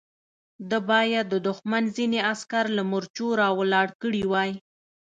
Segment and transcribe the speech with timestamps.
[0.69, 4.51] ده بايد د دښمن ځينې عسکر له مورچو را ولاړ کړي وای.